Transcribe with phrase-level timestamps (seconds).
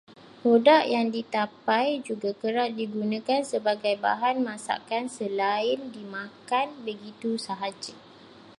[0.41, 7.93] Produk yang ditapai juga kerap digunakan sebagai bahan masakan selain dimakan begitu sahaja.